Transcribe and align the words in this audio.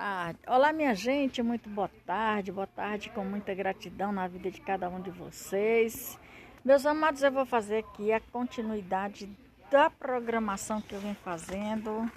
Ah, 0.00 0.32
olá, 0.46 0.72
minha 0.72 0.94
gente, 0.94 1.42
muito 1.42 1.68
boa 1.68 1.90
tarde, 2.06 2.52
boa 2.52 2.68
tarde, 2.68 3.10
com 3.10 3.24
muita 3.24 3.52
gratidão 3.52 4.12
na 4.12 4.28
vida 4.28 4.48
de 4.48 4.60
cada 4.60 4.88
um 4.88 5.00
de 5.00 5.10
vocês. 5.10 6.16
Meus 6.64 6.86
amados, 6.86 7.20
eu 7.20 7.32
vou 7.32 7.44
fazer 7.44 7.78
aqui 7.78 8.12
a 8.12 8.20
continuidade 8.20 9.28
da 9.68 9.90
programação 9.90 10.80
que 10.80 10.94
eu 10.94 11.00
venho 11.00 11.16
fazendo, 11.16 12.08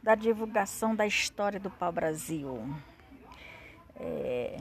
da 0.00 0.14
divulgação 0.14 0.94
da 0.94 1.04
história 1.04 1.58
do 1.58 1.68
pau-brasil. 1.68 2.64
É, 3.96 4.58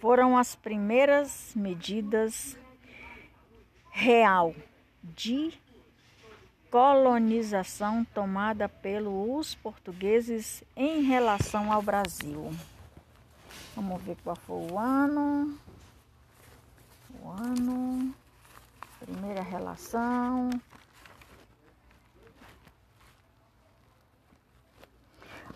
foram 0.00 0.38
as 0.38 0.56
primeiras 0.56 1.52
medidas 1.54 2.58
real 3.90 4.54
de 5.02 5.52
colonização 6.74 8.04
tomada 8.04 8.68
pelos 8.68 9.54
portugueses 9.54 10.64
em 10.74 11.02
relação 11.02 11.72
ao 11.72 11.80
Brasil. 11.80 12.52
Vamos 13.76 14.02
ver 14.02 14.16
qual 14.24 14.34
foi 14.34 14.72
o 14.72 14.76
ano. 14.76 15.56
O 17.22 17.30
ano, 17.30 18.12
primeira 18.98 19.40
relação. 19.40 20.50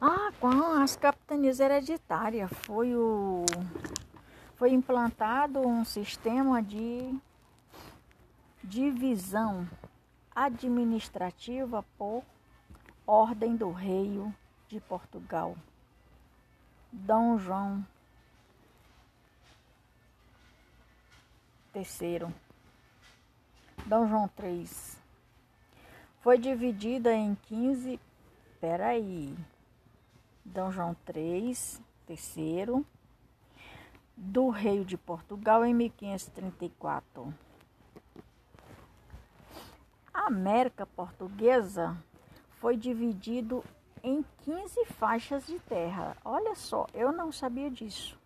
Ah, 0.01 0.31
com 0.39 0.81
as 0.81 0.95
capitanias 0.95 1.59
hereditárias 1.59 2.49
foi 2.63 2.95
o 2.95 3.45
foi 4.55 4.71
implantado 4.71 5.67
um 5.67 5.85
sistema 5.85 6.63
de 6.63 7.13
divisão 8.63 9.67
administrativa 10.45 11.85
por 11.99 12.23
ordem 13.05 13.57
do 13.57 13.73
rei 13.73 14.23
de 14.69 14.79
Portugal, 14.81 15.57
Dom 16.93 17.39
João 17.39 17.85
III. 21.75 22.33
Dom 23.85 24.07
João 24.07 24.31
III. 24.41 24.69
Foi 26.21 26.39
dividida 26.39 27.13
em 27.13 27.35
15. 27.35 27.99
Peraí. 28.61 29.37
Dom 30.45 30.71
João 30.71 30.97
III, 31.15 31.53
terceiro, 32.07 32.87
do 34.17 34.51
rei 34.51 34.85
de 34.85 34.97
Portugal 34.97 35.65
em 35.65 35.75
1534. 35.75 37.35
América 40.27 40.87
Portuguesa 40.87 41.97
foi 42.61 42.77
dividido 42.77 43.65
em 44.03 44.25
15 44.45 44.85
faixas 44.87 45.47
de 45.47 45.59
terra. 45.61 46.17
Olha 46.25 46.55
só, 46.55 46.87
eu 46.95 47.13
não 47.13 47.31
sabia 47.31 47.71
disso. 47.71 48.19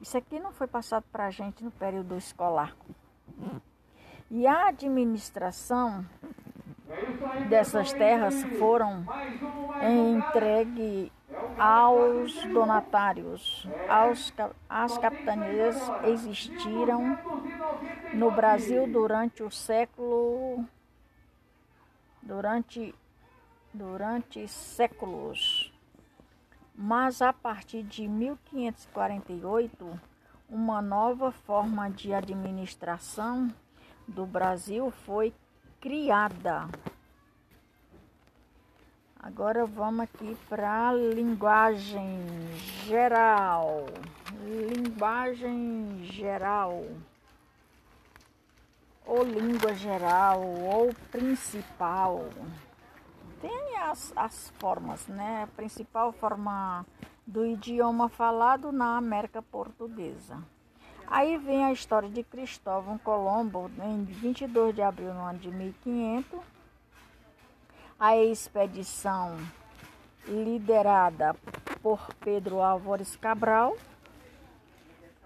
Isso 0.00 0.16
aqui 0.18 0.40
não 0.40 0.52
foi 0.52 0.66
passado 0.66 1.04
para 1.12 1.26
a 1.26 1.30
gente 1.30 1.62
no 1.62 1.70
período 1.70 2.16
escolar. 2.16 2.74
E 4.30 4.46
a 4.46 4.68
administração 4.68 6.04
dessas 7.48 7.92
terras 7.92 8.42
foram 8.58 9.04
entregue 9.80 11.12
aos 11.58 12.34
donatários, 12.46 13.68
aos, 13.88 14.32
as 14.68 14.98
capitanias 14.98 15.76
existiram 16.04 17.18
no 18.14 18.30
Brasil 18.30 18.86
durante 18.86 19.42
o 19.42 19.50
século 19.50 20.64
durante 22.22 22.94
durante 23.72 24.46
séculos. 24.48 25.72
Mas 26.74 27.22
a 27.22 27.32
partir 27.32 27.82
de 27.82 28.06
1548, 28.06 30.00
uma 30.48 30.82
nova 30.82 31.32
forma 31.32 31.90
de 31.90 32.12
administração 32.12 33.52
do 34.06 34.26
Brasil 34.26 34.90
foi 34.90 35.34
criada. 35.80 36.68
Agora 39.18 39.64
vamos 39.64 40.00
aqui 40.00 40.36
para 40.48 40.88
a 40.88 40.92
linguagem 40.92 42.20
geral. 42.86 43.86
Linguagem 44.42 46.04
geral. 46.04 46.84
Ou 49.06 49.24
língua 49.24 49.74
geral, 49.74 50.40
ou 50.42 50.94
principal. 51.10 52.24
Tem 53.40 53.76
as, 53.78 54.12
as 54.14 54.52
formas, 54.58 55.06
né? 55.08 55.42
A 55.44 55.56
principal 55.56 56.12
forma 56.12 56.86
do 57.26 57.44
idioma 57.44 58.08
falado 58.08 58.70
na 58.72 58.96
América 58.96 59.42
Portuguesa. 59.42 60.38
Aí 61.06 61.36
vem 61.36 61.64
a 61.64 61.72
história 61.72 62.08
de 62.08 62.22
Cristóvão 62.22 62.96
Colombo, 62.98 63.70
em 63.82 64.04
22 64.04 64.74
de 64.74 64.82
abril 64.82 65.12
no 65.12 65.20
ano 65.20 65.38
de 65.38 65.50
1500 65.50 66.40
a 68.02 68.16
expedição 68.16 69.38
liderada 70.26 71.36
por 71.80 72.12
Pedro 72.14 72.60
Álvares 72.60 73.14
Cabral 73.14 73.76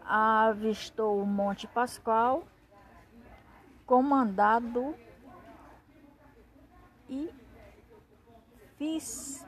avistou 0.04 1.18
o 1.22 1.24
Monte 1.24 1.66
Pascoal, 1.66 2.44
comandado 3.86 4.94
e 7.08 7.32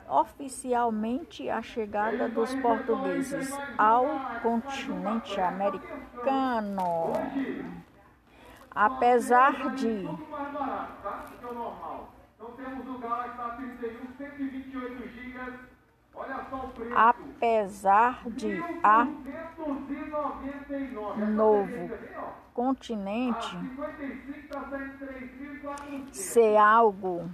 oficialmente 0.07 1.49
a 1.49 1.61
chegada 1.61 2.27
dos 2.29 2.55
portugueses 2.55 3.51
ao 3.77 4.07
continente 4.41 5.39
americano. 5.39 7.13
Apesar 8.71 9.75
de 9.75 10.07
temos 12.59 12.87
o 12.87 12.97
Galaxy 12.99 13.37
A31 13.37 14.17
128 14.17 15.07
GB. 15.07 15.59
Olha 16.13 16.45
só 16.49 16.65
o 16.65 16.69
preço. 16.69 16.97
Apesar 16.97 18.29
de 18.29 18.61
a 18.83 19.07
novo 21.15 21.89
continente 22.59 23.57
ser 26.11 26.57
algo 26.57 27.31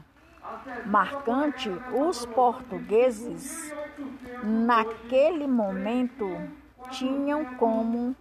marcante, 0.85 1.67
os 1.91 2.27
portugueses 2.27 3.73
naquele 4.43 5.47
momento 5.47 6.27
tinham 6.91 7.43
como 7.55 8.15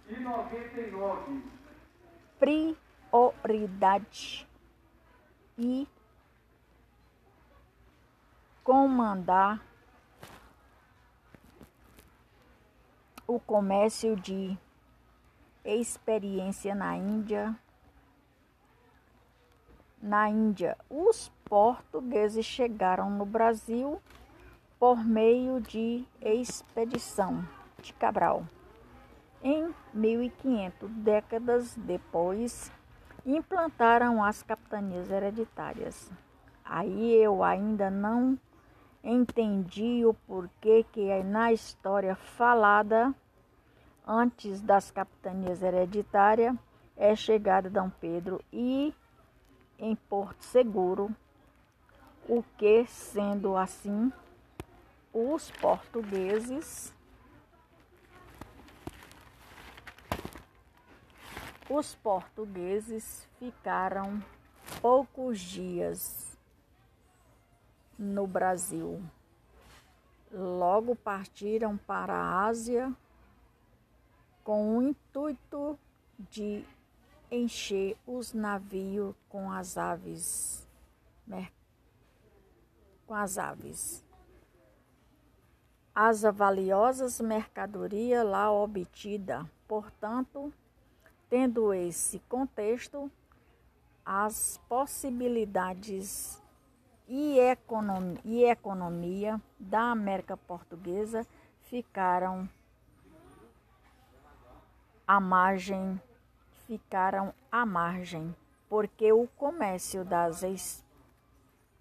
prioridade 2.39 4.47
e 5.59 5.87
comandar 8.63 9.61
o 13.27 13.39
comércio 13.39 14.15
de 14.15 14.57
experiência 15.65 16.75
na 16.75 16.95
Índia. 16.95 17.57
Na 20.01 20.29
Índia, 20.29 20.77
os 20.89 21.31
portugueses 21.43 22.45
chegaram 22.45 23.09
no 23.09 23.25
Brasil 23.25 23.99
por 24.79 25.03
meio 25.03 25.59
de 25.59 26.05
expedição 26.21 27.43
de 27.81 27.91
Cabral. 27.93 28.47
Em 29.43 29.73
1500, 29.93 30.89
décadas 30.91 31.75
depois, 31.75 32.71
implantaram 33.25 34.23
as 34.23 34.43
capitanias 34.43 35.09
hereditárias. 35.09 36.11
Aí 36.63 37.13
eu 37.15 37.43
ainda 37.43 37.89
não 37.89 38.37
entendi 39.03 40.05
o 40.05 40.13
porquê 40.13 40.85
que 40.91 41.23
na 41.23 41.53
história 41.53 42.15
falada 42.15 43.13
antes 44.07 44.61
das 44.61 44.91
capitanias 44.91 45.61
hereditárias 45.61 46.55
é 46.95 47.15
chegada 47.15 47.69
Dom 47.69 47.89
Pedro 47.89 48.43
e 48.51 48.93
em 49.77 49.95
Porto 49.95 50.41
Seguro, 50.43 51.13
o 52.27 52.43
que 52.57 52.85
sendo 52.87 53.57
assim 53.57 54.11
os 55.13 55.51
portugueses 55.51 56.93
os 61.69 61.95
portugueses 61.95 63.27
ficaram 63.39 64.23
poucos 64.81 65.39
dias 65.39 66.37
no 67.97 68.27
Brasil. 68.27 69.01
Logo 70.31 70.95
partiram 70.95 71.77
para 71.77 72.13
a 72.13 72.45
Ásia 72.45 72.93
com 74.45 74.77
o 74.77 74.81
intuito 74.83 75.77
de 76.31 76.63
encher 77.31 77.97
os 78.07 78.31
navios 78.31 79.15
com 79.27 79.51
as 79.51 79.77
aves, 79.77 80.65
com 83.07 83.13
as 83.13 83.37
aves. 83.37 84.05
as 85.95 86.21
valiosas 86.23 87.19
mercadorias 87.21 88.25
lá 88.25 88.51
obtida. 88.51 89.49
Portanto, 89.67 90.53
tendo 91.29 91.73
esse 91.73 92.19
contexto, 92.29 93.09
as 94.05 94.59
possibilidades 94.69 96.39
e 97.07 97.37
e 98.23 98.43
economia 98.43 99.41
da 99.59 99.91
América 99.91 100.37
Portuguesa 100.37 101.25
ficaram 101.61 102.47
à 105.07 105.19
margem, 105.19 106.01
ficaram 106.67 107.33
à 107.51 107.65
margem, 107.65 108.35
porque 108.69 109.11
o 109.11 109.27
comércio 109.37 110.03
das 110.03 110.43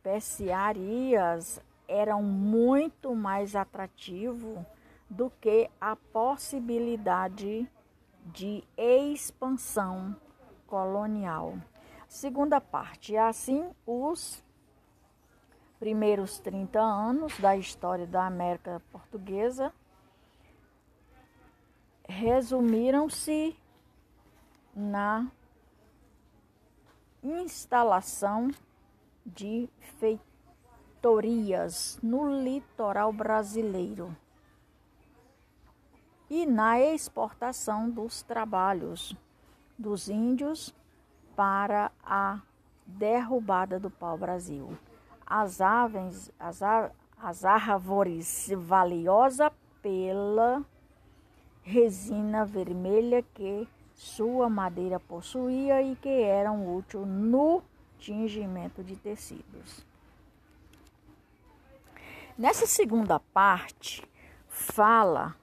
especiarias 0.03 1.61
era 1.89 2.17
muito 2.17 3.15
mais 3.15 3.55
atrativo 3.57 4.65
do 5.09 5.31
que 5.41 5.71
a 5.81 5.95
possibilidade 5.97 7.69
de 8.27 8.65
expansão 8.77 10.17
colonial. 10.67 11.55
Segunda 12.09 12.61
parte, 12.61 13.17
assim 13.17 13.71
os 13.87 14.43
primeiros 15.79 16.39
30 16.39 16.81
anos 16.81 17.39
da 17.39 17.57
história 17.57 18.07
da 18.07 18.27
América 18.27 18.81
Portuguesa 18.91 19.73
resumiram-se 22.09 23.57
na 24.75 25.31
instalação 27.23 28.51
de 29.25 29.69
feitorias 29.99 31.99
no 32.03 32.43
litoral 32.43 33.13
brasileiro 33.13 34.15
e 36.29 36.45
na 36.45 36.81
exportação 36.81 37.89
dos 37.89 38.23
trabalhos 38.23 39.17
dos 39.79 40.09
índios 40.09 40.75
para 41.37 41.91
a 42.03 42.41
derrubada 42.87 43.81
do 43.81 43.91
pau-brasil. 43.91 44.77
As 45.27 45.61
aves, 45.61 46.31
as, 46.39 46.61
as 47.19 47.45
árvores 47.45 48.51
valiosas 48.57 49.51
pela 49.81 50.65
resina 51.65 52.45
vermelha 52.45 53.23
que 53.35 53.67
sua 53.95 54.51
madeira 54.51 55.01
possuía 55.01 55.83
e 55.83 55.97
que 55.97 56.23
eram 56.23 56.77
úteis 56.77 57.07
no 57.07 57.63
tingimento 57.99 58.85
de 58.85 58.97
tecidos. 58.97 59.85
Nessa 62.37 62.67
segunda 62.67 63.19
parte, 63.19 64.07
fala 64.49 65.35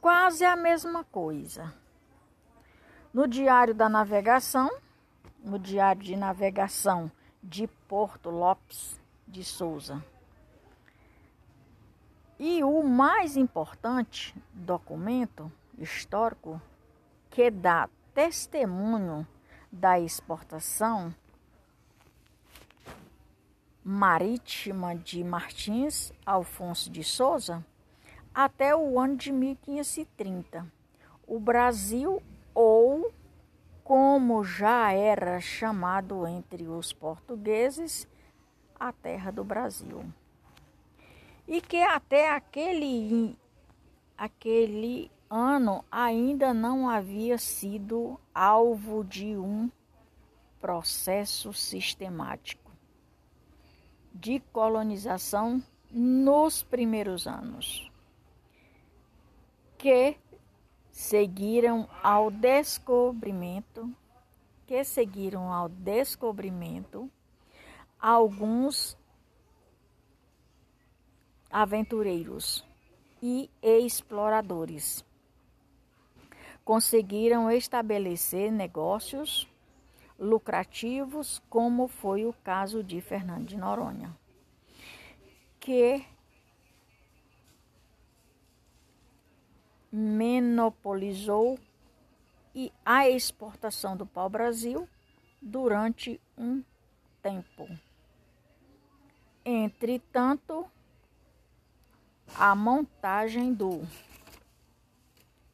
quase 0.00 0.44
a 0.44 0.56
mesma 0.56 1.04
coisa. 1.04 1.72
No 3.12 3.28
Diário 3.28 3.74
da 3.74 3.88
Navegação, 3.88 4.68
no 5.44 5.58
Diário 5.58 6.02
de 6.02 6.16
Navegação 6.16 7.12
de 7.42 7.68
Porto 7.86 8.30
Lopes 8.30 9.00
de 9.28 9.44
Souza, 9.44 10.02
e 12.38 12.64
o 12.64 12.82
mais 12.82 13.36
importante 13.36 14.34
documento 14.52 15.50
histórico 15.78 16.60
que 17.30 17.50
dá 17.50 17.88
testemunho 18.12 19.26
da 19.70 19.98
exportação 20.00 21.14
marítima 23.84 24.96
de 24.96 25.22
Martins 25.22 26.12
Alfonso 26.24 26.90
de 26.90 27.04
Souza 27.04 27.64
até 28.34 28.74
o 28.74 28.98
ano 28.98 29.16
de 29.16 29.30
1530. 29.30 30.66
O 31.26 31.38
Brasil, 31.38 32.22
ou 32.52 33.12
como 33.84 34.42
já 34.42 34.92
era 34.92 35.40
chamado 35.40 36.26
entre 36.26 36.66
os 36.66 36.92
portugueses, 36.92 38.08
a 38.78 38.92
terra 38.92 39.30
do 39.30 39.44
Brasil 39.44 40.04
e 41.46 41.60
que 41.60 41.82
até 41.82 42.30
aquele, 42.30 43.36
aquele 44.16 45.10
ano 45.28 45.84
ainda 45.90 46.54
não 46.54 46.88
havia 46.88 47.38
sido 47.38 48.18
alvo 48.34 49.04
de 49.04 49.36
um 49.36 49.70
processo 50.60 51.52
sistemático 51.52 52.64
de 54.14 54.40
colonização 54.52 55.62
nos 55.90 56.62
primeiros 56.62 57.26
anos, 57.26 57.90
que 59.76 60.16
seguiram 60.90 61.88
ao 62.02 62.30
descobrimento, 62.30 63.92
que 64.66 64.84
seguiram 64.84 65.52
ao 65.52 65.68
descobrimento 65.68 67.10
alguns 68.00 68.96
aventureiros 71.54 72.66
e 73.22 73.48
exploradores. 73.62 75.04
Conseguiram 76.64 77.48
estabelecer 77.48 78.50
negócios 78.50 79.46
lucrativos, 80.18 81.40
como 81.48 81.86
foi 81.86 82.26
o 82.26 82.32
caso 82.32 82.82
de 82.82 83.00
Fernando 83.00 83.46
de 83.46 83.56
Noronha, 83.56 84.12
que 85.60 86.04
monopolizou 89.92 91.56
a 92.84 93.08
exportação 93.08 93.96
do 93.96 94.04
pau-brasil 94.04 94.88
durante 95.40 96.20
um 96.36 96.64
tempo. 97.22 97.68
Entretanto, 99.44 100.66
a 102.34 102.54
montagem 102.54 103.52
do 103.52 103.86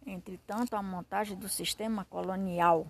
entretanto 0.07 0.75
a 0.75 0.83
montagem 0.83 1.37
do 1.37 1.49
sistema 1.49 2.05
colonial. 2.05 2.87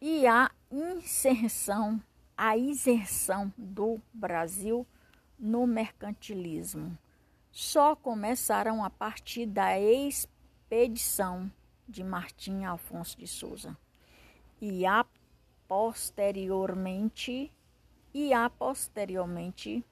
E 0.00 0.26
a 0.26 0.50
inserção 0.70 2.00
a 2.36 2.58
inserção 2.58 3.52
do 3.56 4.00
Brasil 4.12 4.86
no 5.38 5.66
mercantilismo. 5.66 6.96
Só 7.50 7.94
começaram 7.94 8.84
a 8.84 8.90
partir 8.90 9.46
da 9.46 9.78
expedição 9.78 11.50
de 11.88 12.02
Martim 12.02 12.64
Alfonso 12.64 13.16
de 13.16 13.28
Souza. 13.28 13.76
E 14.60 14.84
a 14.84 15.06
posteriormente 15.68 17.52
e 18.12 18.32
a 18.32 18.50
posteriormente 18.50 19.84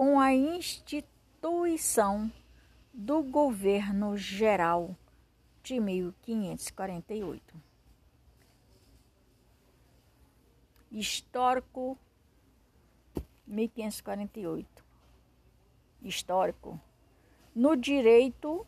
com 0.00 0.18
a 0.18 0.32
instituição 0.32 2.32
do 2.90 3.22
governo 3.22 4.16
geral 4.16 4.96
de 5.62 5.78
1548. 5.78 7.54
Histórico 10.90 11.98
1548. 13.46 14.82
Histórico. 16.00 16.80
No 17.54 17.76
direito 17.76 18.66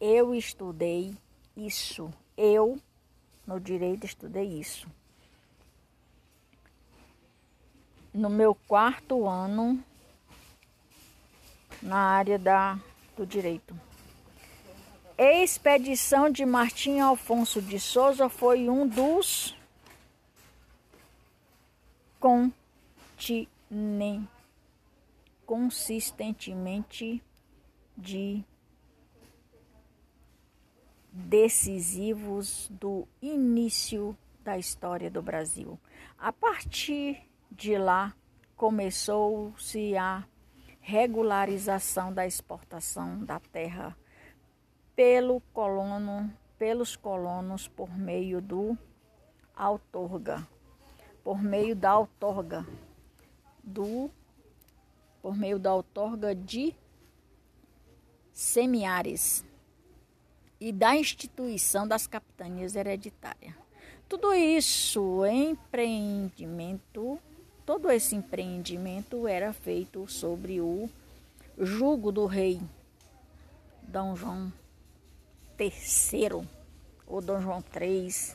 eu 0.00 0.32
estudei 0.32 1.18
isso. 1.56 2.08
Eu 2.36 2.80
no 3.44 3.58
direito 3.58 4.06
estudei 4.06 4.60
isso. 4.60 4.86
No 8.14 8.30
meu 8.30 8.54
quarto 8.54 9.28
ano 9.28 9.84
na 11.82 11.96
área 11.96 12.38
da, 12.38 12.78
do 13.16 13.26
direito. 13.26 13.78
Expedição 15.18 16.30
de 16.30 16.46
Martim 16.46 17.00
Alfonso 17.00 17.60
de 17.60 17.78
Souza 17.78 18.28
foi 18.28 18.68
um 18.68 18.86
dos 18.86 19.56
continen, 22.18 24.26
consistentemente 25.44 27.22
de 27.96 28.42
decisivos 31.12 32.68
do 32.70 33.06
início 33.20 34.16
da 34.42 34.56
história 34.56 35.10
do 35.10 35.20
Brasil. 35.20 35.78
A 36.18 36.32
partir 36.32 37.22
de 37.50 37.76
lá 37.76 38.14
começou-se 38.56 39.96
a 39.96 40.24
regularização 40.82 42.12
da 42.12 42.26
exportação 42.26 43.24
da 43.24 43.38
terra 43.38 43.96
pelo 44.96 45.40
colono, 45.54 46.30
pelos 46.58 46.96
colonos 46.96 47.68
por 47.68 47.96
meio 47.96 48.42
do 48.42 48.76
outorga, 49.56 50.46
por 51.22 51.40
meio 51.40 51.76
da 51.76 51.96
outorga 51.96 52.66
do 53.62 54.10
por 55.22 55.36
meio 55.36 55.56
da 55.56 55.72
outorga 55.72 56.34
de 56.34 56.74
semiares 58.32 59.44
e 60.60 60.72
da 60.72 60.96
instituição 60.96 61.86
das 61.86 62.08
capitanias 62.08 62.74
hereditárias. 62.74 63.54
Tudo 64.08 64.34
isso 64.34 65.24
empreendimento, 65.24 67.20
todo 67.64 67.90
esse 67.90 68.14
empreendimento 68.14 69.26
era 69.26 69.52
feito 69.52 70.06
sobre 70.08 70.60
o 70.60 70.88
jugo 71.58 72.10
do 72.10 72.26
rei 72.26 72.60
Dom 73.82 74.16
João 74.16 74.52
III 75.58 76.48
ou 77.06 77.20
Dom 77.20 77.40
João 77.40 77.64
III. 77.78 78.34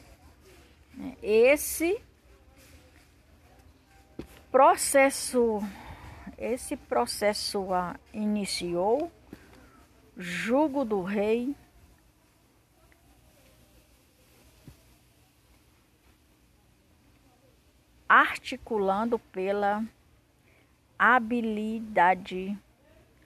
Né? 0.94 1.18
Esse 1.22 2.00
processo, 4.52 5.62
esse 6.38 6.78
processo 6.78 7.68
iniciou 8.14 9.12
jugo 10.16 10.84
do 10.86 11.04
rei 11.04 11.56
articulando 18.08 19.20
pela 19.20 19.84
habilidade 20.98 22.58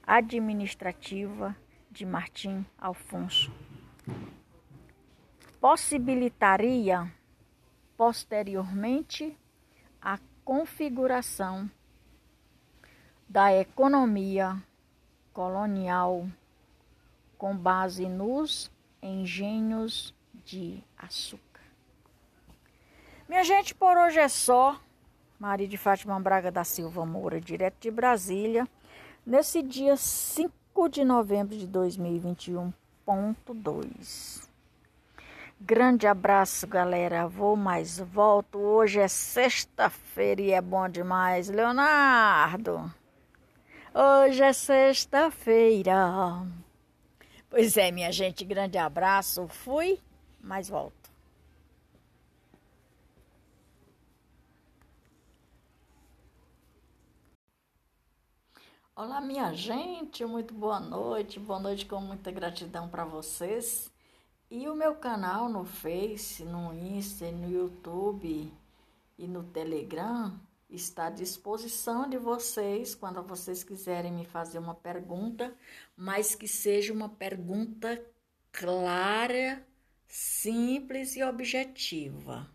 administrativa 0.05 1.55
de 1.89 2.05
Martim 2.05 2.65
Alfonso. 2.77 3.51
Possibilitaria 5.59 7.11
posteriormente 7.95 9.37
a 10.01 10.17
configuração 10.43 11.69
da 13.29 13.53
economia 13.53 14.61
colonial 15.31 16.27
com 17.37 17.55
base 17.55 18.09
nos 18.09 18.71
engenhos 19.01 20.13
de 20.43 20.83
açúcar. 20.97 21.50
Minha 23.31 23.43
gente, 23.45 23.73
por 23.73 23.95
hoje 23.95 24.19
é 24.19 24.27
só. 24.27 24.77
Maria 25.39 25.65
de 25.65 25.77
Fátima 25.77 26.19
Braga 26.19 26.51
da 26.51 26.65
Silva 26.65 27.05
Moura, 27.05 27.39
direto 27.39 27.77
de 27.79 27.89
Brasília, 27.89 28.67
nesse 29.25 29.63
dia 29.63 29.95
5 29.95 30.89
de 30.89 31.05
novembro 31.05 31.57
de 31.57 31.65
2021.2. 31.65 34.49
Grande 35.61 36.07
abraço, 36.07 36.67
galera. 36.67 37.25
Vou 37.25 37.55
mais 37.55 37.99
volto. 37.99 38.59
Hoje 38.59 38.99
é 38.99 39.07
sexta-feira 39.07 40.41
e 40.41 40.51
é 40.51 40.59
bom 40.59 40.89
demais, 40.89 41.47
Leonardo. 41.47 42.93
Hoje 43.93 44.43
é 44.43 44.51
sexta-feira. 44.51 46.45
Pois 47.49 47.77
é, 47.77 47.91
minha 47.91 48.11
gente, 48.11 48.43
grande 48.43 48.77
abraço. 48.77 49.47
Fui, 49.47 50.01
mas 50.41 50.67
volto. 50.67 51.00
Olá, 59.03 59.19
minha 59.19 59.51
gente, 59.51 60.23
muito 60.25 60.53
boa 60.53 60.79
noite, 60.79 61.39
boa 61.39 61.59
noite 61.59 61.87
com 61.87 61.99
muita 61.99 62.29
gratidão 62.29 62.87
para 62.87 63.03
vocês. 63.03 63.91
E 64.47 64.69
o 64.69 64.75
meu 64.75 64.93
canal 64.93 65.49
no 65.49 65.65
Face, 65.65 66.43
no 66.43 66.71
Insta, 66.71 67.31
no 67.31 67.49
YouTube 67.49 68.53
e 69.17 69.27
no 69.27 69.43
Telegram 69.45 70.39
está 70.69 71.07
à 71.07 71.09
disposição 71.09 72.07
de 72.07 72.19
vocês 72.19 72.93
quando 72.93 73.23
vocês 73.23 73.63
quiserem 73.63 74.11
me 74.11 74.23
fazer 74.23 74.59
uma 74.59 74.75
pergunta, 74.75 75.51
mas 75.97 76.35
que 76.35 76.47
seja 76.47 76.93
uma 76.93 77.09
pergunta 77.09 78.05
clara, 78.51 79.65
simples 80.07 81.15
e 81.15 81.23
objetiva. 81.23 82.47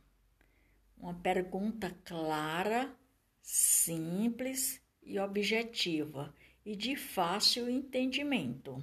Uma 0.96 1.14
pergunta 1.14 1.92
clara, 2.04 2.94
simples 3.42 4.76
e 4.76 4.85
objetiva 5.18 6.34
e 6.64 6.74
de 6.74 6.96
fácil 6.96 7.70
entendimento, 7.70 8.82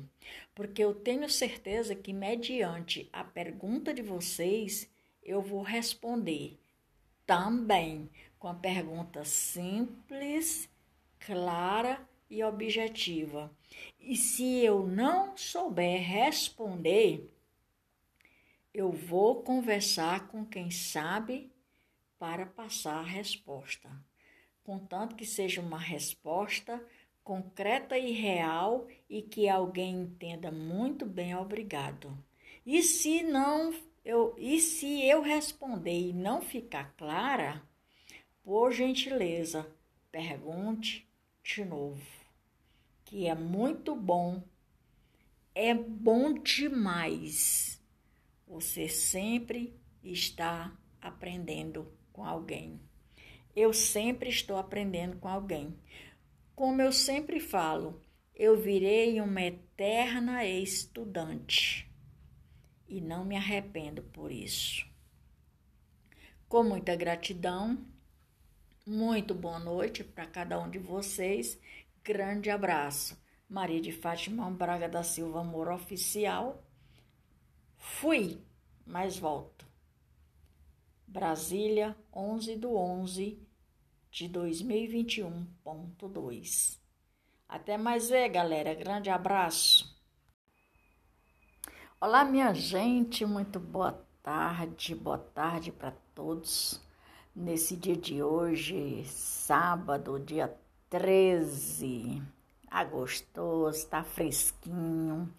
porque 0.56 0.82
eu 0.82 0.96
tenho 0.96 1.30
certeza 1.30 1.94
que, 1.94 2.14
mediante 2.14 3.10
a 3.12 3.26
pergunta 3.26 3.94
de 3.94 4.02
vocês, 4.02 4.90
eu 5.22 5.42
vou 5.42 5.62
responder 5.62 6.58
também 7.26 8.10
com 8.40 8.48
a 8.48 8.54
pergunta 8.54 9.26
simples, 9.26 10.70
clara 11.20 12.08
e 12.30 12.42
objetiva. 12.42 13.52
E 14.00 14.16
se 14.16 14.64
eu 14.64 14.88
não 14.88 15.36
souber 15.36 16.02
responder, 16.02 17.30
eu 18.74 18.92
vou 18.92 19.44
conversar 19.44 20.30
com 20.30 20.46
quem 20.46 20.72
sabe 20.72 21.52
para 22.18 22.46
passar 22.46 23.00
a 23.00 23.04
resposta 23.04 23.90
contanto 24.64 25.16
que 25.16 25.26
seja 25.26 25.62
uma 25.62 25.78
resposta 25.78 26.84
concreta 27.24 27.98
e 27.98 28.12
real 28.12 28.88
e 29.10 29.22
que 29.22 29.48
alguém 29.48 30.02
entenda 30.02 30.52
muito 30.52 31.06
bem, 31.06 31.36
obrigado. 31.36 32.18
E 32.66 32.82
se 32.82 33.24
não 33.24 33.74
eu 34.04 34.36
e 34.38 34.60
se 34.60 35.06
eu 35.06 35.22
responder 35.22 36.10
e 36.10 36.14
não 36.14 36.42
ficar 36.42 36.94
clara, 36.98 37.62
por 38.44 38.72
gentileza, 38.72 39.66
pergunte 40.12 41.08
de 41.42 41.64
novo. 41.64 42.06
Que 43.06 43.28
é 43.28 43.36
muito 43.36 43.96
bom. 43.96 44.44
É 45.56 45.74
bom 45.74 46.34
demais. 46.34 47.82
Você 48.48 48.90
sempre 48.90 49.74
está 50.04 50.76
aprendendo 51.02 51.92
com 52.12 52.26
alguém. 52.26 52.80
Eu 53.56 53.72
sempre 53.72 54.30
estou 54.30 54.58
aprendendo 54.58 55.18
com 55.18 55.28
alguém. 55.28 55.78
Como 56.56 56.82
eu 56.82 56.92
sempre 56.92 57.40
falo, 57.40 58.02
eu 58.36 58.58
virei 58.60 59.22
uma 59.22 59.42
eterna 59.42 60.46
estudante 60.46 61.92
e 62.88 63.00
não 63.00 63.24
me 63.24 63.36
arrependo 63.36 64.02
por 64.04 64.32
isso. 64.32 64.86
Com 66.48 66.64
muita 66.64 66.96
gratidão, 66.96 67.86
muito 68.86 69.34
boa 69.34 69.60
noite 69.60 70.04
para 70.04 70.26
cada 70.26 70.60
um 70.60 70.70
de 70.70 70.80
vocês. 70.80 71.60
Grande 72.04 72.50
abraço. 72.50 73.22
Maria 73.48 73.80
de 73.80 73.92
Fátima 73.92 74.50
Braga 74.50 74.90
da 74.90 75.04
Silva 75.04 75.42
Amor 75.42 75.68
Oficial. 75.70 76.64
Fui, 77.78 78.42
mas 78.86 79.18
volto. 79.18 79.73
Brasília, 81.14 81.96
11 82.12 82.56
do 82.56 82.76
11 82.76 83.40
de 84.10 84.28
2021.2. 84.28 86.80
Até 87.48 87.78
mais 87.78 88.10
ver, 88.10 88.30
galera. 88.30 88.74
Grande 88.74 89.12
abraço. 89.12 89.96
Olá, 92.02 92.26
minha 92.26 92.52
gente. 92.56 93.28
Muito 93.28 93.60
boa 93.60 94.04
tarde. 94.24 94.96
Boa 94.96 95.20
tarde 95.20 95.72
para 95.72 95.92
todos. 96.16 96.82
Nesse 97.36 97.76
dia 97.76 97.96
de 97.96 98.24
hoje, 98.24 99.06
sábado, 99.06 100.20
dia 100.20 100.52
13. 100.90 102.24
Agostoso, 102.72 103.88
tá 103.88 104.04
fresquinho. 104.04 105.32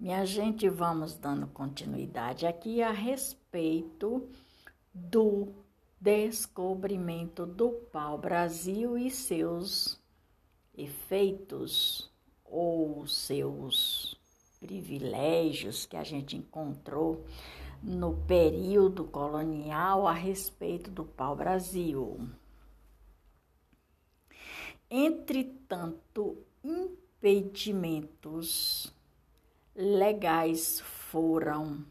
Minha 0.00 0.24
gente, 0.24 0.70
vamos 0.70 1.14
dando 1.14 1.46
continuidade 1.48 2.46
aqui 2.46 2.80
a 2.80 2.92
respeito 2.92 4.26
do 5.10 5.54
descobrimento 6.00 7.46
do 7.46 7.70
pau-brasil 7.70 8.98
e 8.98 9.10
seus 9.10 9.98
efeitos 10.76 12.10
ou 12.44 13.06
seus 13.06 14.20
privilégios 14.60 15.86
que 15.86 15.96
a 15.96 16.04
gente 16.04 16.36
encontrou 16.36 17.24
no 17.82 18.14
período 18.26 19.04
colonial 19.04 20.06
a 20.06 20.12
respeito 20.12 20.90
do 20.90 21.04
pau-brasil. 21.04 22.28
Entretanto, 24.90 26.36
impedimentos 26.64 28.90
legais 29.74 30.80
foram 30.80 31.84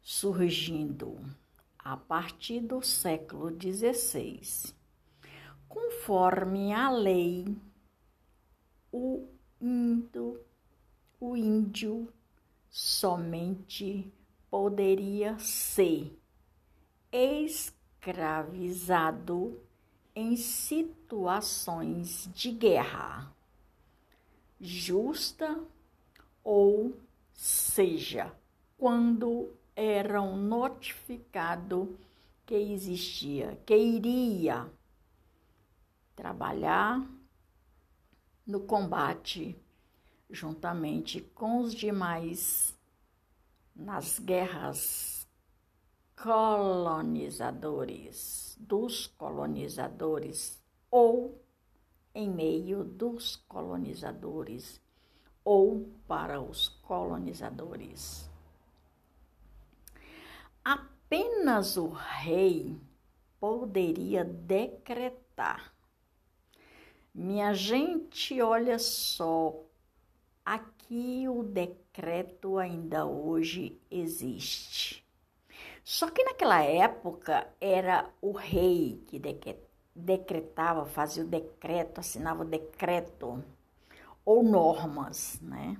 surgindo 0.00 1.18
a 1.84 1.96
partir 1.96 2.60
do 2.60 2.80
século 2.82 3.50
XVI. 3.50 4.72
Conforme 5.68 6.72
a 6.72 6.90
lei, 6.90 7.56
o 8.92 9.26
índio, 9.60 10.40
o 11.18 11.36
índio 11.36 12.12
somente 12.68 14.12
poderia 14.50 15.38
ser 15.38 16.18
escravizado 18.02 19.60
em 20.14 20.36
situações 20.36 22.28
de 22.34 22.52
guerra. 22.52 23.34
justa, 24.64 25.58
ou 26.44 26.96
seja, 27.34 28.32
quando 28.78 29.50
eram 29.74 30.36
notificado 30.36 31.98
que 32.44 32.54
existia, 32.54 33.58
que 33.64 33.76
iria 33.76 34.70
trabalhar 36.14 37.00
no 38.46 38.60
combate 38.60 39.58
juntamente 40.28 41.20
com 41.20 41.60
os 41.60 41.74
demais 41.74 42.78
nas 43.74 44.18
guerras 44.18 45.26
colonizadores, 46.16 48.58
dos 48.60 49.06
colonizadores 49.06 50.62
ou 50.90 51.42
em 52.14 52.30
meio 52.30 52.84
dos 52.84 53.36
colonizadores 53.36 54.78
ou 55.44 55.90
para 56.06 56.40
os 56.40 56.68
colonizadores. 56.68 58.31
Apenas 61.12 61.76
o 61.76 61.88
rei 61.88 62.74
poderia 63.38 64.24
decretar. 64.24 65.74
Minha 67.14 67.52
gente, 67.52 68.40
olha 68.40 68.78
só, 68.78 69.62
aqui 70.42 71.28
o 71.28 71.42
decreto 71.42 72.56
ainda 72.56 73.04
hoje 73.04 73.78
existe. 73.90 75.06
Só 75.84 76.08
que 76.10 76.24
naquela 76.24 76.62
época 76.62 77.46
era 77.60 78.08
o 78.22 78.32
rei 78.32 79.04
que 79.06 79.20
decretava, 79.94 80.86
fazia 80.86 81.24
o 81.24 81.28
decreto, 81.28 81.98
assinava 81.98 82.40
o 82.42 82.48
decreto 82.48 83.44
ou 84.24 84.42
normas, 84.42 85.38
né? 85.42 85.76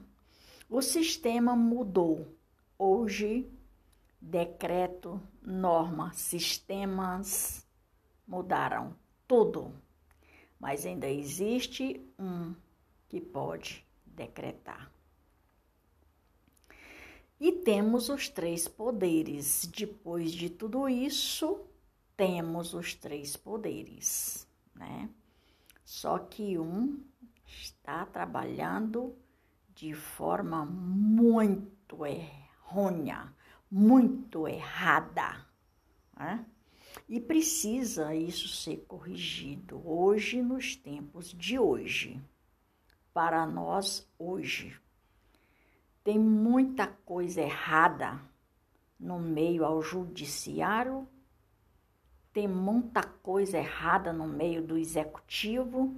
O 0.68 0.82
sistema 0.82 1.56
mudou. 1.56 2.26
Hoje, 2.78 3.50
decreto, 4.22 5.20
norma, 5.42 6.12
sistemas 6.12 7.66
mudaram 8.26 8.96
tudo. 9.26 9.74
Mas 10.60 10.86
ainda 10.86 11.08
existe 11.08 12.00
um 12.16 12.54
que 13.08 13.20
pode 13.20 13.84
decretar. 14.06 14.90
E 17.40 17.50
temos 17.50 18.08
os 18.08 18.28
três 18.28 18.68
poderes. 18.68 19.66
Depois 19.66 20.30
de 20.30 20.48
tudo 20.48 20.88
isso, 20.88 21.60
temos 22.16 22.72
os 22.72 22.94
três 22.94 23.36
poderes, 23.36 24.46
né? 24.72 25.10
Só 25.84 26.20
que 26.20 26.56
um 26.56 27.02
está 27.44 28.06
trabalhando 28.06 29.16
de 29.74 29.92
forma 29.92 30.64
muito 30.64 32.06
errônea, 32.06 33.34
muito 33.72 34.46
errada. 34.46 35.44
Né? 36.14 36.44
E 37.08 37.18
precisa 37.18 38.14
isso 38.14 38.46
ser 38.48 38.84
corrigido 38.86 39.80
hoje, 39.88 40.42
nos 40.42 40.76
tempos 40.76 41.32
de 41.32 41.58
hoje, 41.58 42.20
para 43.14 43.46
nós 43.46 44.06
hoje. 44.18 44.78
Tem 46.04 46.18
muita 46.18 46.86
coisa 46.86 47.40
errada 47.40 48.20
no 49.00 49.18
meio 49.18 49.64
ao 49.64 49.80
judiciário, 49.80 51.08
tem 52.30 52.46
muita 52.46 53.02
coisa 53.02 53.56
errada 53.56 54.12
no 54.12 54.26
meio 54.26 54.62
do 54.62 54.76
executivo, 54.76 55.96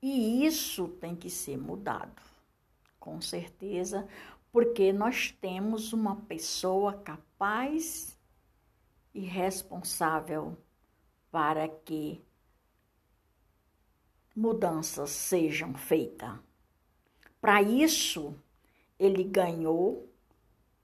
E 0.05 0.45
isso 0.45 0.89
tem 0.89 1.15
que 1.15 1.29
ser 1.29 1.57
mudado, 1.57 2.21
com 2.99 3.21
certeza, 3.21 4.05
porque 4.51 4.91
nós 4.91 5.31
temos 5.31 5.93
uma 5.93 6.17
pessoa 6.17 6.91
capaz 6.91 8.19
e 9.13 9.21
responsável 9.21 10.57
para 11.31 11.69
que 11.69 12.21
mudanças 14.35 15.09
sejam 15.09 15.73
feitas. 15.73 16.37
Para 17.39 17.61
isso, 17.61 18.35
ele 18.99 19.23
ganhou 19.23 20.11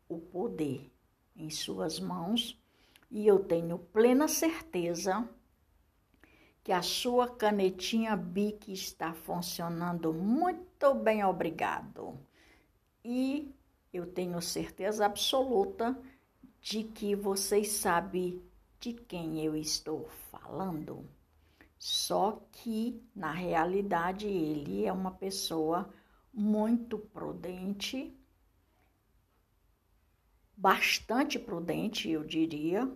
o 0.08 0.18
poder 0.18 0.90
em 1.36 1.50
suas 1.50 2.00
mãos 2.00 2.58
e 3.12 3.28
eu 3.28 3.44
tenho 3.44 3.80
plena 3.80 4.30
certeza 4.30 5.28
que 6.70 6.74
a 6.74 6.84
sua 6.84 7.28
canetinha 7.28 8.16
BIC 8.16 8.72
está 8.72 9.12
funcionando 9.12 10.14
muito 10.14 10.94
bem, 10.94 11.24
obrigado. 11.24 12.16
E 13.04 13.52
eu 13.92 14.06
tenho 14.06 14.40
certeza 14.40 15.04
absoluta 15.04 16.00
de 16.62 16.84
que 16.84 17.16
vocês 17.16 17.70
sabem 17.72 18.40
de 18.80 18.94
quem 18.94 19.44
eu 19.44 19.56
estou 19.56 20.08
falando. 20.30 21.10
Só 21.80 22.40
que, 22.52 23.02
na 23.16 23.32
realidade, 23.32 24.28
ele 24.28 24.86
é 24.86 24.94
uma 24.94 25.10
pessoa 25.10 25.92
muito 26.32 27.00
prudente 27.00 28.16
bastante 30.56 31.40
prudente, 31.40 32.12
eu 32.12 32.24
diria, 32.24 32.88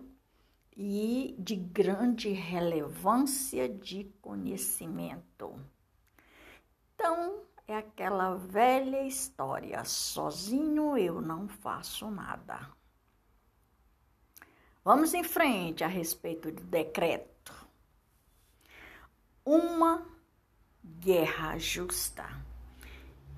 e 0.76 1.34
de 1.38 1.56
grande 1.56 2.30
relevância 2.30 3.68
de 3.68 4.04
conhecimento. 4.20 5.54
Então, 6.94 7.42
é 7.66 7.76
aquela 7.76 8.34
velha 8.34 9.02
história: 9.02 9.84
sozinho 9.84 10.96
eu 10.96 11.20
não 11.20 11.48
faço 11.48 12.10
nada. 12.10 12.70
Vamos 14.84 15.14
em 15.14 15.24
frente 15.24 15.82
a 15.82 15.86
respeito 15.86 16.52
do 16.52 16.62
decreto. 16.64 17.54
Uma 19.44 20.06
guerra 20.84 21.56
justa. 21.56 22.24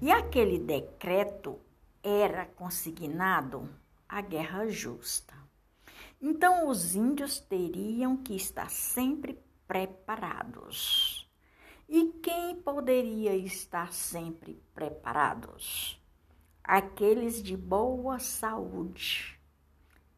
E 0.01 0.11
aquele 0.11 0.59
decreto 0.59 1.61
era 2.03 2.47
consignado 2.47 3.69
a 4.09 4.21
guerra 4.21 4.69
justa. 4.69 5.46
Então, 6.21 6.69
os 6.69 6.95
índios 6.95 7.39
teriam 7.39 8.17
que 8.17 8.35
estar 8.35 8.71
sempre 8.71 9.39
preparados. 9.67 11.31
E 11.89 12.09
quem 12.23 12.57
poderia 12.57 13.37
estar 13.37 13.93
sempre 13.93 14.61
preparados? 14.75 16.01
Aqueles 16.65 17.43
de 17.43 17.57
boa 17.57 18.19
saúde 18.19 19.39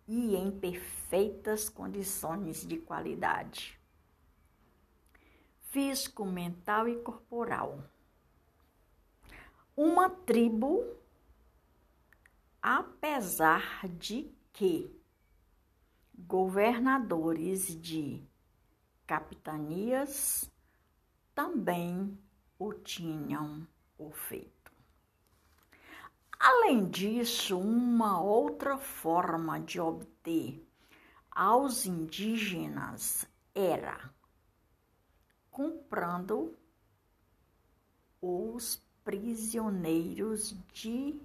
e 0.07 0.35
em 0.35 0.51
perfeitas 0.51 1.69
condições 1.69 2.67
de 2.67 2.79
qualidade 2.79 3.79
físico, 5.69 6.25
mental 6.25 6.89
e 6.89 6.97
corporal. 6.97 7.85
Uma 9.77 10.11
tribo 10.11 10.85
apesar 12.61 13.87
de 13.89 14.31
que 14.53 14.91
governadores 16.27 17.81
de 17.81 18.23
capitanias 19.07 20.51
também 21.35 22.19
o 22.59 22.75
tinham 22.75 23.67
o 23.97 24.11
feito. 24.11 24.73
Além 26.39 26.89
disso, 26.89 27.59
uma 27.59 28.21
outra 28.21 28.77
forma 28.77 29.61
de 29.61 29.81
obter 29.81 30.67
aos 31.31 31.87
indígenas 31.87 33.25
era 33.55 34.13
comprando 35.51 36.57
os 38.21 38.83
prisioneiros 39.05 40.57
de 40.73 41.21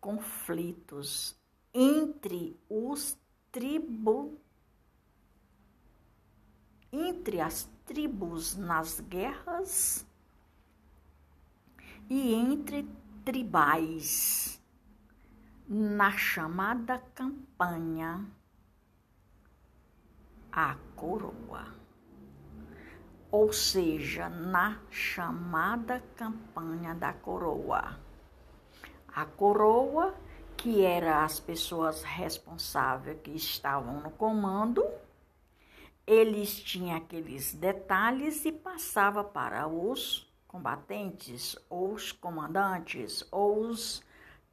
conflitos 0.00 1.37
entre 1.80 2.58
os 2.68 3.16
tribos 3.52 4.32
entre 6.90 7.40
as 7.40 7.70
tribos 7.86 8.56
nas 8.56 8.98
guerras 8.98 10.04
e 12.10 12.34
entre 12.34 12.84
tribais 13.24 14.60
na 15.68 16.10
chamada 16.10 16.98
campanha 17.14 18.26
a 20.50 20.74
coroa. 20.96 21.76
Ou 23.30 23.52
seja, 23.52 24.28
na 24.28 24.80
chamada 24.90 26.02
campanha 26.16 26.92
da 26.96 27.12
coroa 27.12 28.00
a 29.14 29.24
coroa 29.24 30.14
que 30.68 30.84
eram 30.84 31.24
as 31.24 31.40
pessoas 31.40 32.02
responsáveis 32.02 33.18
que 33.22 33.30
estavam 33.30 34.02
no 34.02 34.10
comando, 34.10 34.86
eles 36.06 36.60
tinham 36.60 36.94
aqueles 36.94 37.54
detalhes 37.54 38.44
e 38.44 38.52
passava 38.52 39.24
para 39.24 39.66
os 39.66 40.30
combatentes, 40.46 41.56
ou 41.70 41.94
os 41.94 42.12
comandantes, 42.12 43.26
ou 43.30 43.60
os 43.60 44.02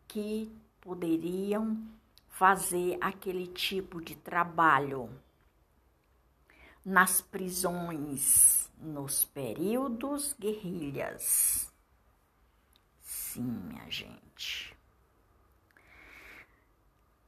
que 0.08 0.50
poderiam 0.80 1.86
fazer 2.30 2.98
aquele 3.02 3.48
tipo 3.48 4.02
de 4.02 4.16
trabalho 4.16 5.10
nas 6.86 7.20
prisões, 7.20 8.72
nos 8.80 9.26
períodos 9.26 10.34
guerrilhas. 10.40 11.70
Sim, 13.02 13.52
minha 13.68 13.90
gente. 13.92 14.75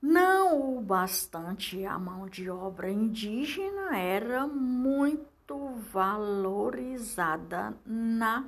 Não 0.10 0.78
o 0.78 0.82
bastante 0.82 1.86
a 1.86 2.00
mão 2.00 2.30
de 2.30 2.50
obra 2.50 2.90
indígena 2.90 3.98
era 4.00 4.48
muito 4.48 5.76
valorizada 5.92 7.76
na 7.86 8.48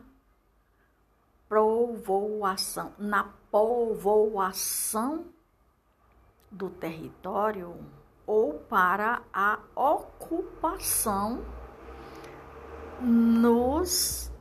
povoação, 1.50 2.94
na 2.98 3.26
povoação 3.52 5.26
do 6.50 6.70
território 6.70 7.76
ou 8.26 8.54
para 8.54 9.22
a 9.34 9.60
ocupação 9.76 11.44
nos 13.02 14.32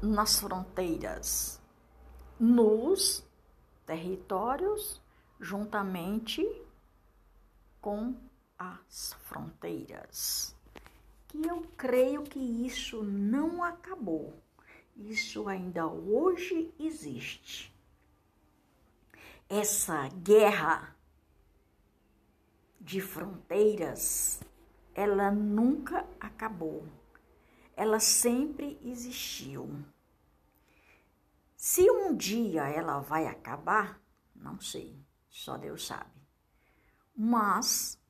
nas 0.00 0.40
fronteiras, 0.40 1.60
nos 2.40 3.25
territórios, 3.86 5.00
juntamente 5.40 6.44
com 7.80 8.14
as 8.58 9.14
fronteiras. 9.24 10.54
Que 11.28 11.46
eu 11.46 11.62
creio 11.76 12.22
que 12.22 12.38
isso 12.38 13.02
não 13.02 13.62
acabou. 13.62 14.34
Isso 14.96 15.48
ainda 15.48 15.86
hoje 15.86 16.72
existe. 16.78 17.74
Essa 19.48 20.08
guerra 20.08 20.96
de 22.80 23.00
fronteiras, 23.00 24.40
ela 24.94 25.30
nunca 25.30 26.06
acabou. 26.18 26.84
Ela 27.76 28.00
sempre 28.00 28.78
existiu. 28.82 29.68
Se 31.68 31.90
um 31.90 32.14
dia 32.16 32.68
ela 32.68 33.00
vai 33.00 33.26
acabar, 33.26 34.00
não 34.36 34.60
sei, 34.60 34.96
só 35.28 35.58
Deus 35.58 35.84
sabe. 35.84 36.12
Mas, 37.12 38.00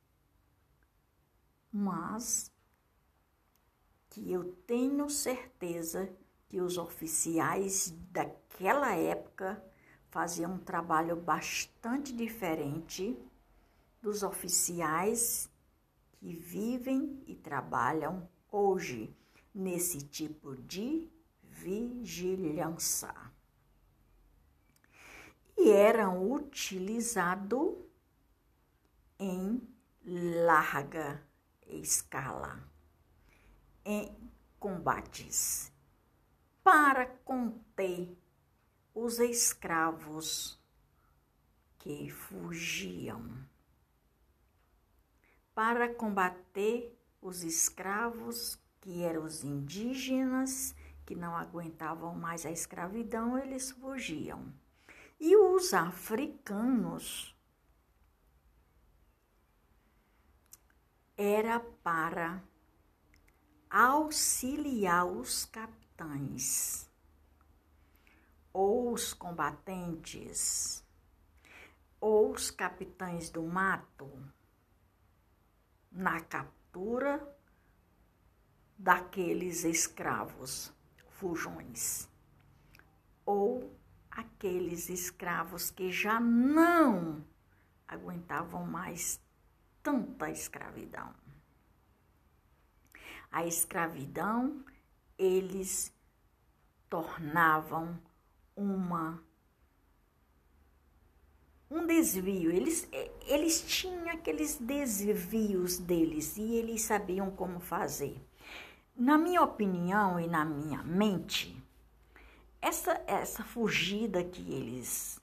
mas, 1.73 2.53
que 4.11 4.31
eu 4.31 4.53
tenho 4.67 5.09
certeza 5.09 6.15
que 6.51 6.61
os 6.61 6.77
oficiais 6.77 7.95
daquela 8.11 8.95
época 8.95 9.65
faziam 10.11 10.53
um 10.53 10.59
trabalho 10.59 11.17
bastante 11.17 12.13
diferente 12.13 13.19
dos 14.03 14.23
oficiais 14.23 15.51
que 16.19 16.37
vivem 16.37 17.25
e 17.27 17.35
trabalham 17.35 18.29
hoje 18.53 19.17
nesse 19.55 20.03
tipo 20.03 20.55
de 20.57 21.09
vigilância. 21.43 23.26
Eram 25.69 26.31
utilizados 26.31 27.75
em 29.19 29.61
larga 30.07 31.21
escala, 31.67 32.63
em 33.85 34.17
combates 34.61 35.73
para 36.63 37.05
conter 37.25 38.17
os 38.95 39.19
escravos 39.19 40.57
que 41.79 42.11
fugiam. 42.11 43.29
Para 45.53 45.93
combater 45.93 46.97
os 47.21 47.43
escravos 47.43 48.57
que 48.81 49.03
eram 49.03 49.25
os 49.25 49.43
indígenas 49.43 50.77
que 51.05 51.17
não 51.17 51.37
aguentavam 51.37 52.15
mais 52.15 52.47
a 52.47 52.53
escravidão, 52.53 53.37
eles 53.37 53.73
fugiam. 53.73 54.55
E 55.19 55.37
os 55.37 55.73
africanos. 55.73 57.35
Era 61.17 61.61
para 61.61 62.43
auxiliar 63.71 65.07
os 65.07 65.45
capitães 65.47 66.91
ou 68.53 68.93
os 68.93 69.13
combatentes 69.13 70.85
ou 72.01 72.33
os 72.33 72.51
capitães 72.51 73.29
do 73.29 73.43
mato 73.43 74.11
na 75.91 76.21
captura 76.21 77.37
daqueles 78.79 79.65
escravos 79.65 80.73
fujões 81.09 82.09
ou 83.25 83.75
aqueles 84.17 84.89
escravos 84.89 85.71
que 85.71 85.93
já 85.93 86.19
não 86.19 87.23
aguentavam 87.87 88.65
mais 88.67 89.21
tanta 89.83 90.31
escravidão. 90.31 91.15
A 93.31 93.45
escravidão 93.47 94.65
eles 95.19 95.95
tornavam 96.89 97.99
uma 98.57 99.23
um 101.69 101.87
desvio. 101.87 102.51
Eles, 102.51 102.89
eles 103.27 103.61
tinham 103.63 104.09
aqueles 104.09 104.57
desvios 104.57 105.79
deles 105.79 106.37
e 106.37 106.55
eles 106.55 106.83
sabiam 106.83 107.31
como 107.31 107.61
fazer. 107.61 108.17
Na 108.97 109.19
minha 109.19 109.43
opinião 109.43 110.19
e 110.19 110.27
na 110.27 110.45
minha 110.45 110.83
mente, 110.83 111.56
essa, 112.67 113.01
essa 113.07 113.45
fugida 113.45 114.25
que 114.25 114.53
eles 114.53 115.21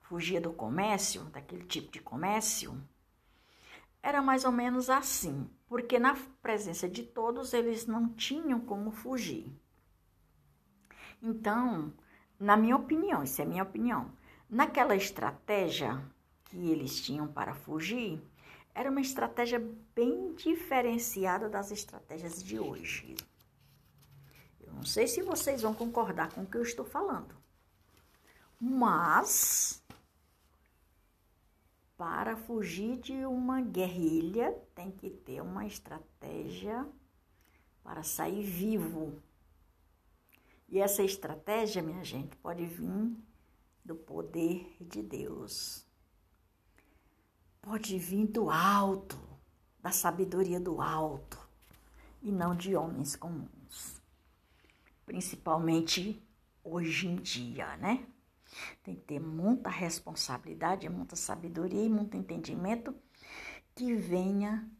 fugia 0.00 0.40
do 0.40 0.52
comércio, 0.52 1.22
daquele 1.26 1.64
tipo 1.64 1.92
de 1.92 2.00
comércio, 2.00 2.76
era 4.02 4.20
mais 4.20 4.44
ou 4.44 4.50
menos 4.50 4.90
assim, 4.90 5.48
porque 5.68 5.96
na 5.96 6.16
presença 6.42 6.88
de 6.88 7.04
todos 7.04 7.54
eles 7.54 7.86
não 7.86 8.08
tinham 8.08 8.58
como 8.60 8.90
fugir. 8.90 9.46
Então, 11.22 11.92
na 12.38 12.56
minha 12.56 12.76
opinião, 12.76 13.22
isso 13.22 13.40
é 13.40 13.44
minha 13.44 13.62
opinião, 13.62 14.10
naquela 14.50 14.96
estratégia 14.96 16.04
que 16.46 16.68
eles 16.68 17.00
tinham 17.00 17.28
para 17.28 17.54
fugir, 17.54 18.20
era 18.74 18.90
uma 18.90 19.00
estratégia 19.00 19.64
bem 19.94 20.34
diferenciada 20.34 21.48
das 21.48 21.70
estratégias 21.70 22.42
de 22.42 22.58
hoje. 22.58 23.14
Não 24.74 24.84
sei 24.84 25.06
se 25.06 25.22
vocês 25.22 25.62
vão 25.62 25.74
concordar 25.74 26.32
com 26.32 26.42
o 26.42 26.46
que 26.46 26.56
eu 26.56 26.62
estou 26.62 26.84
falando, 26.84 27.34
mas 28.60 29.82
para 31.96 32.36
fugir 32.36 32.98
de 32.98 33.24
uma 33.24 33.60
guerrilha, 33.60 34.52
tem 34.74 34.90
que 34.90 35.08
ter 35.10 35.40
uma 35.40 35.64
estratégia 35.64 36.86
para 37.82 38.02
sair 38.02 38.42
vivo. 38.42 39.22
E 40.68 40.80
essa 40.80 41.02
estratégia, 41.02 41.82
minha 41.82 42.02
gente, 42.02 42.36
pode 42.36 42.66
vir 42.66 43.16
do 43.84 43.94
poder 43.94 44.76
de 44.80 45.02
Deus. 45.02 45.86
Pode 47.62 47.98
vir 47.98 48.26
do 48.26 48.50
alto, 48.50 49.18
da 49.80 49.90
sabedoria 49.90 50.58
do 50.58 50.80
alto, 50.80 51.38
e 52.20 52.32
não 52.32 52.54
de 52.54 52.74
homens 52.74 53.14
comuns. 53.14 53.63
Principalmente 55.04 56.22
hoje 56.62 57.06
em 57.06 57.16
dia, 57.16 57.76
né? 57.76 58.06
Tem 58.82 58.94
que 58.94 59.02
ter 59.02 59.20
muita 59.20 59.68
responsabilidade, 59.68 60.88
muita 60.88 61.16
sabedoria 61.16 61.84
e 61.84 61.88
muito 61.88 62.16
entendimento 62.16 62.94
que 63.74 63.94
venha 63.94 64.70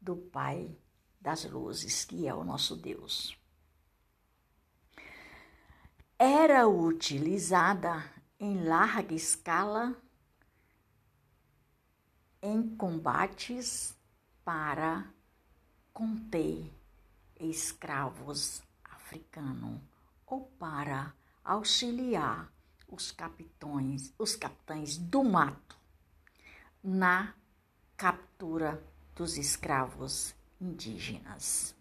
do 0.00 0.16
Pai 0.16 0.76
das 1.20 1.44
luzes, 1.44 2.04
que 2.04 2.26
é 2.26 2.34
o 2.34 2.44
nosso 2.44 2.76
Deus. 2.76 3.36
Era 6.18 6.68
utilizada 6.68 8.04
em 8.38 8.64
larga 8.64 9.14
escala 9.14 9.96
em 12.42 12.74
combates 12.76 13.94
para 14.44 15.12
conter 15.92 16.72
escravos 17.38 18.62
africanos 19.10 19.80
ou 20.24 20.42
para 20.58 21.12
auxiliar 21.44 22.48
os 22.88 23.10
capitães, 23.10 24.14
os 24.16 24.36
capitães 24.36 24.96
do 24.96 25.24
mato 25.24 25.76
na 26.82 27.34
captura 27.96 28.82
dos 29.16 29.36
escravos 29.36 30.34
indígenas. 30.60 31.74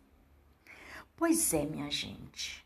Pois 1.16 1.54
é, 1.54 1.66
minha 1.66 1.90
gente. 1.92 2.66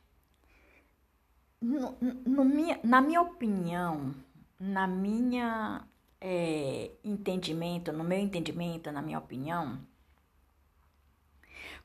No, 1.61 1.97
no 2.01 2.45
na 2.83 3.01
minha 3.01 3.21
opinião, 3.21 4.15
na 4.59 4.87
minha 4.87 5.85
é, 6.21 6.91
entendimento, 7.03 7.91
no 7.91 8.03
meu 8.03 8.19
entendimento, 8.19 8.91
na 8.91 9.01
minha 9.01 9.19
opinião, 9.19 9.79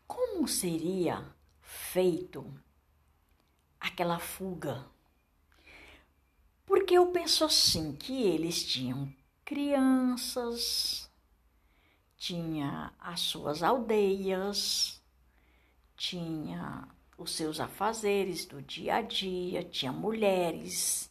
como 0.07 0.49
seria 0.49 1.25
feito 1.61 2.45
aquela 3.89 4.19
fuga? 4.19 4.87
Porque 6.65 6.95
eu 6.95 7.07
penso 7.09 7.45
assim 7.45 7.97
que 7.97 8.23
eles 8.23 8.65
tinham 8.65 9.13
crianças, 9.45 11.11
tinha 12.17 12.93
as 12.99 13.21
suas 13.21 13.63
aldeias, 13.63 15.03
tinha 15.97 16.89
os 17.17 17.35
seus 17.35 17.59
afazeres 17.59 18.45
do 18.45 18.63
dia 18.63 18.97
a 18.97 19.03
dia, 19.03 19.65
tinha 19.65 19.93
mulheres, 19.93 21.11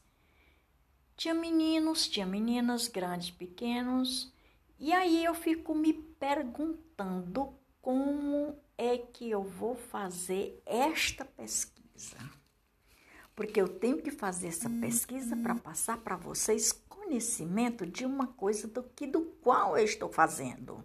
tinha 1.15 1.33
meninos, 1.33 2.07
tinha 2.07 2.25
meninas, 2.25 2.87
grandes, 2.87 3.31
pequenos. 3.31 4.31
E 4.79 4.93
aí 4.93 5.25
eu 5.25 5.33
fico 5.33 5.73
me 5.73 5.93
perguntando 5.93 7.53
como 7.81 8.55
é 8.77 8.97
que 8.97 9.29
eu 9.29 9.43
vou 9.43 9.75
fazer 9.75 10.61
esta 10.65 11.25
pesquisa. 11.25 12.17
Porque 13.37 13.61
eu 13.61 13.67
tenho 13.67 14.01
que 14.01 14.09
fazer 14.09 14.47
essa 14.47 14.67
pesquisa 14.67 15.37
para 15.37 15.53
passar 15.53 15.99
para 15.99 16.15
vocês 16.15 16.71
conhecimento 16.71 17.85
de 17.85 18.03
uma 18.03 18.25
coisa 18.25 18.67
do 18.67 18.81
que 18.81 19.05
do 19.05 19.21
qual 19.43 19.77
eu 19.77 19.85
estou 19.85 20.11
fazendo. 20.11 20.83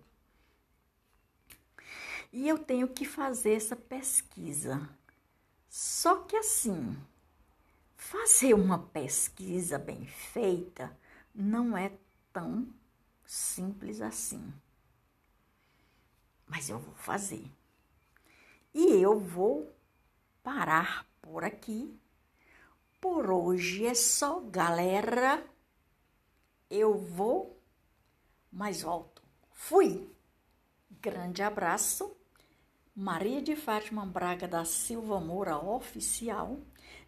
E 2.31 2.47
eu 2.47 2.59
tenho 2.59 2.87
que 2.89 3.07
fazer 3.07 3.55
essa 3.55 3.75
pesquisa. 3.75 4.87
Só 5.67 6.25
que 6.25 6.37
assim, 6.37 6.95
fazer 7.97 8.53
uma 8.53 8.79
pesquisa 8.79 9.79
bem 9.79 10.05
feita 10.07 10.95
não 11.35 11.75
é 11.75 11.91
tão 12.35 12.69
simples 13.25 14.03
assim. 14.03 14.53
Mas 16.47 16.69
eu 16.69 16.79
vou 16.79 16.95
fazer. 16.97 17.51
E 18.75 18.89
eu 19.01 19.19
vou 19.19 19.75
parar 20.43 21.07
por 21.23 21.45
aqui. 21.45 21.99
Por 23.03 23.31
hoje 23.33 23.85
é 23.85 23.93
só, 23.95 24.39
galera. 24.39 25.45
Eu 26.71 26.95
vou, 26.95 27.61
mas 28.49 28.83
volto. 28.83 29.21
Fui! 29.51 30.09
Grande 30.89 31.43
abraço 31.43 32.17
Maria 32.95 33.43
de 33.43 33.57
Fátima 33.57 34.07
Braga 34.07 34.47
da 34.47 34.65
Silva 34.65 35.19
Moura 35.19 35.59
Oficial, 35.59 36.61